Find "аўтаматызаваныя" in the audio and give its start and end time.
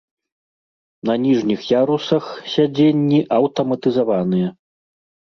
3.37-4.47